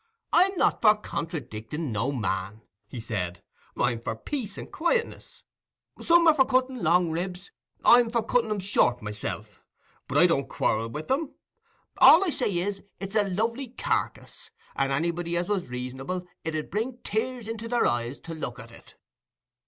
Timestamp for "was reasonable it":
15.47-16.55